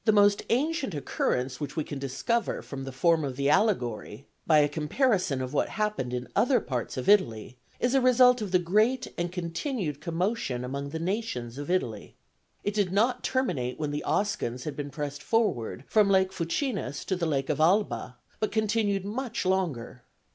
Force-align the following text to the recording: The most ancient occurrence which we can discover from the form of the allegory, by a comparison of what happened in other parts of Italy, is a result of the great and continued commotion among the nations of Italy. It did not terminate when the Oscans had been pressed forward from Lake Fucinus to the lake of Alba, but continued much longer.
The 0.03 0.11
most 0.11 0.41
ancient 0.49 0.95
occurrence 0.95 1.59
which 1.59 1.75
we 1.75 1.83
can 1.83 1.99
discover 1.99 2.63
from 2.63 2.85
the 2.85 2.91
form 2.91 3.23
of 3.23 3.35
the 3.35 3.51
allegory, 3.51 4.25
by 4.47 4.57
a 4.57 4.67
comparison 4.67 5.43
of 5.43 5.53
what 5.53 5.69
happened 5.69 6.11
in 6.11 6.27
other 6.35 6.59
parts 6.59 6.97
of 6.97 7.07
Italy, 7.07 7.55
is 7.79 7.93
a 7.93 8.01
result 8.01 8.41
of 8.41 8.51
the 8.51 8.57
great 8.57 9.13
and 9.15 9.31
continued 9.31 10.01
commotion 10.01 10.63
among 10.65 10.89
the 10.89 10.97
nations 10.97 11.59
of 11.59 11.69
Italy. 11.69 12.15
It 12.63 12.73
did 12.73 12.91
not 12.91 13.23
terminate 13.23 13.79
when 13.79 13.91
the 13.91 14.03
Oscans 14.07 14.63
had 14.63 14.75
been 14.75 14.89
pressed 14.89 15.21
forward 15.21 15.83
from 15.87 16.09
Lake 16.09 16.33
Fucinus 16.33 17.05
to 17.05 17.15
the 17.15 17.27
lake 17.27 17.51
of 17.51 17.59
Alba, 17.59 18.17
but 18.39 18.51
continued 18.51 19.05
much 19.05 19.45
longer. 19.45 20.01